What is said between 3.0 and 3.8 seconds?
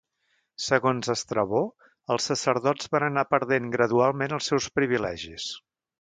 anar perdent